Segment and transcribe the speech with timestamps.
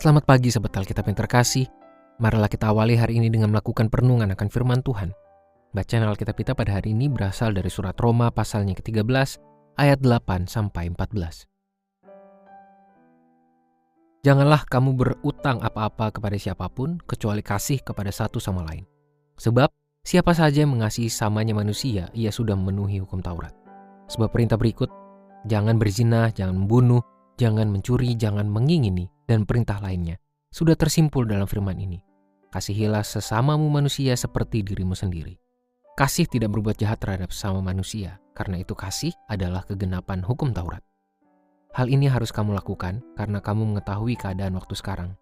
[0.00, 1.68] Selamat pagi Sobat Alkitab yang terkasih.
[2.24, 5.12] Marilah kita awali hari ini dengan melakukan perenungan akan firman Tuhan.
[5.76, 9.04] Bacaan Alkitab kita pada hari ini berasal dari surat Roma pasalnya ke-13
[9.76, 11.44] ayat 8 sampai 14.
[14.24, 18.88] Janganlah kamu berutang apa-apa kepada siapa pun kecuali kasih kepada satu sama lain.
[19.36, 19.68] Sebab
[20.00, 23.52] siapa saja yang mengasihi samanya manusia, ia sudah memenuhi hukum Taurat.
[24.08, 24.88] Sebab perintah berikut,
[25.44, 27.04] jangan berzina, jangan membunuh,
[27.36, 30.18] jangan mencuri, jangan mengingini, dan perintah lainnya
[30.50, 32.02] sudah tersimpul dalam firman ini.
[32.50, 35.38] Kasihilah sesamamu manusia seperti dirimu sendiri.
[35.94, 40.82] Kasih tidak berbuat jahat terhadap sesama manusia, karena itu kasih adalah kegenapan hukum Taurat.
[41.70, 45.14] Hal ini harus kamu lakukan karena kamu mengetahui keadaan waktu sekarang,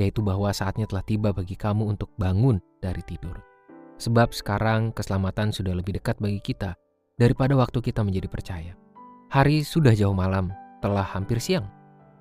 [0.00, 3.36] yaitu bahwa saatnya telah tiba bagi kamu untuk bangun dari tidur.
[4.00, 6.72] Sebab sekarang keselamatan sudah lebih dekat bagi kita
[7.20, 8.72] daripada waktu kita menjadi percaya.
[9.28, 10.48] Hari sudah jauh malam,
[10.80, 11.68] telah hampir siang.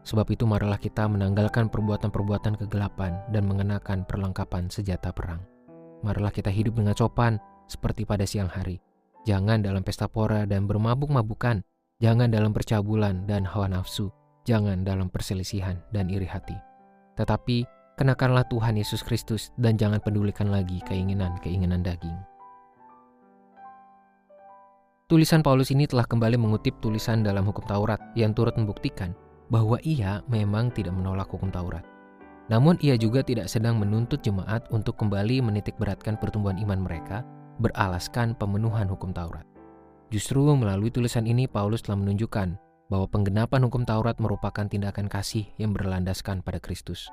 [0.05, 5.41] Sebab itu marilah kita menanggalkan perbuatan-perbuatan kegelapan dan mengenakan perlengkapan senjata perang.
[6.05, 8.77] Marilah kita hidup dengan sopan seperti pada siang hari.
[9.25, 11.65] Jangan dalam pesta pora dan bermabuk-mabukan.
[11.97, 14.13] Jangan dalam percabulan dan hawa nafsu.
[14.45, 16.53] Jangan dalam perselisihan dan iri hati.
[17.17, 17.65] Tetapi
[17.97, 22.13] kenakanlah Tuhan Yesus Kristus dan jangan pedulikan lagi keinginan-keinginan daging.
[25.09, 29.17] Tulisan Paulus ini telah kembali mengutip tulisan dalam hukum Taurat yang turut membuktikan
[29.49, 31.85] bahwa ia memang tidak menolak hukum Taurat.
[32.45, 37.25] Namun ia juga tidak sedang menuntut jemaat untuk kembali menitik beratkan pertumbuhan iman mereka
[37.57, 39.45] beralaskan pemenuhan hukum Taurat.
[40.13, 42.53] Justru melalui tulisan ini Paulus telah menunjukkan
[42.93, 47.09] bahwa penggenapan hukum Taurat merupakan tindakan kasih yang berlandaskan pada Kristus.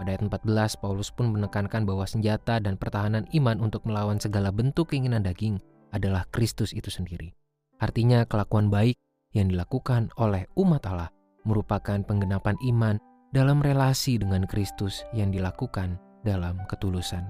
[0.00, 4.96] Pada ayat 14, Paulus pun menekankan bahwa senjata dan pertahanan iman untuk melawan segala bentuk
[4.96, 5.60] keinginan daging
[5.92, 7.36] adalah Kristus itu sendiri.
[7.84, 8.96] Artinya kelakuan baik
[9.36, 11.12] yang dilakukan oleh umat Allah
[11.44, 12.96] merupakan penggenapan iman
[13.30, 15.96] dalam relasi dengan Kristus yang dilakukan
[16.26, 17.24] dalam ketulusan,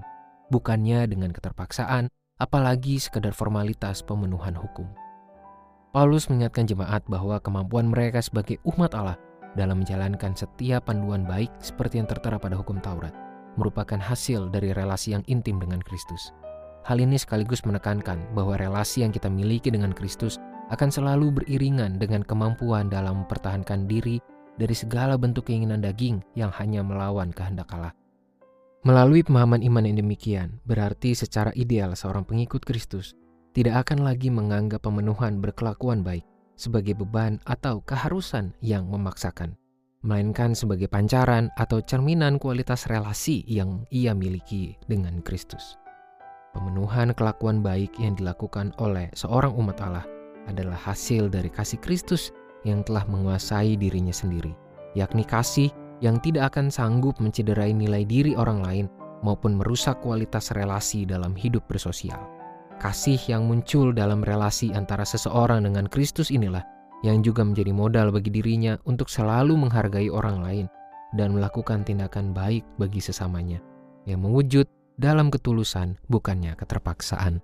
[0.48, 2.09] bukannya dengan keterpaksaan,
[2.41, 4.88] apalagi sekedar formalitas pemenuhan hukum.
[5.91, 9.19] Paulus mengingatkan jemaat bahwa kemampuan mereka sebagai umat Allah
[9.59, 13.10] dalam menjalankan setiap panduan baik seperti yang tertera pada hukum Taurat
[13.59, 16.31] merupakan hasil dari relasi yang intim dengan Kristus.
[16.87, 20.41] Hal ini sekaligus menekankan bahwa relasi yang kita miliki dengan Kristus
[20.71, 24.23] akan selalu beriringan dengan kemampuan dalam mempertahankan diri
[24.55, 27.95] dari segala bentuk keinginan daging yang hanya melawan kehendak Allah.
[28.81, 33.13] Melalui pemahaman iman yang demikian, berarti secara ideal seorang pengikut Kristus
[33.53, 36.25] tidak akan lagi menganggap pemenuhan berkelakuan baik
[36.57, 39.59] sebagai beban atau keharusan yang memaksakan,
[40.01, 45.77] melainkan sebagai pancaran atau cerminan kualitas relasi yang ia miliki dengan Kristus.
[46.57, 52.33] Pemenuhan kelakuan baik yang dilakukan oleh seorang umat Allah adalah hasil dari kasih Kristus
[52.65, 54.53] yang telah menguasai dirinya sendiri,
[54.97, 55.69] yakni kasih
[56.01, 58.87] yang tidak akan sanggup mencederai nilai diri orang lain
[59.21, 62.21] maupun merusak kualitas relasi dalam hidup bersosial.
[62.81, 66.65] Kasih yang muncul dalam relasi antara seseorang dengan Kristus inilah
[67.05, 70.67] yang juga menjadi modal bagi dirinya untuk selalu menghargai orang lain
[71.12, 73.61] dan melakukan tindakan baik bagi sesamanya
[74.09, 74.65] yang mewujud
[74.97, 77.41] dalam ketulusan bukannya keterpaksaan.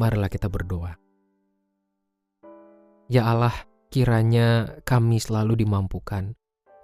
[0.00, 0.96] Marilah kita berdoa.
[3.12, 3.52] Ya Allah,
[3.92, 6.32] kiranya kami selalu dimampukan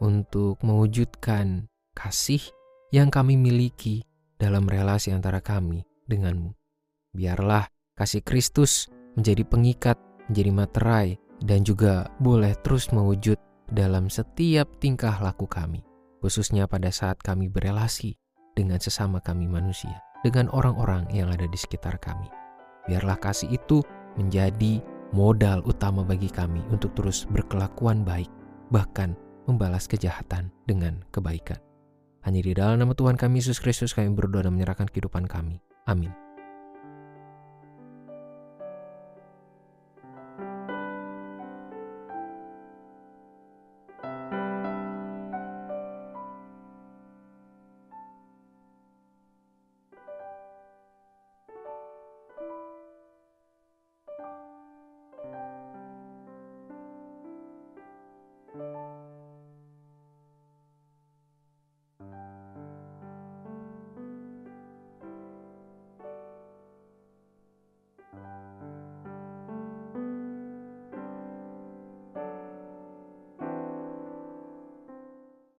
[0.04, 2.44] untuk mewujudkan kasih
[2.92, 4.04] yang kami miliki
[4.36, 6.52] dalam relasi antara kami denganmu.
[7.16, 7.64] Biarlah
[7.96, 9.96] kasih Kristus menjadi pengikat,
[10.28, 11.08] menjadi materai,
[11.40, 13.40] dan juga boleh terus mewujud
[13.72, 15.80] dalam setiap tingkah laku kami,
[16.20, 18.20] khususnya pada saat kami berelasi
[18.52, 22.45] dengan sesama kami manusia, dengan orang-orang yang ada di sekitar kami.
[22.86, 23.82] Biarlah kasih itu
[24.16, 24.82] menjadi
[25.14, 28.30] modal utama bagi kami untuk terus berkelakuan baik,
[28.74, 29.14] bahkan
[29.46, 31.58] membalas kejahatan dengan kebaikan.
[32.26, 35.62] Hanya di dalam nama Tuhan kami Yesus Kristus kami berdoa dan menyerahkan kehidupan kami.
[35.86, 36.25] Amin.